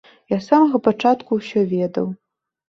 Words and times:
Я 0.33 0.37
з 0.39 0.45
самага 0.51 0.81
пачатку 0.87 1.37
ўсё 1.41 1.65
ведаў. 1.75 2.09